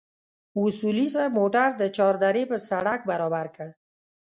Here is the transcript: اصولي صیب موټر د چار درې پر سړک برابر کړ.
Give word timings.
اصولي 0.61 1.05
صیب 1.13 1.31
موټر 1.39 1.69
د 1.81 1.83
چار 1.97 2.13
درې 2.25 2.43
پر 2.49 2.59
سړک 2.69 2.99
برابر 3.09 3.45
کړ. 3.55 3.69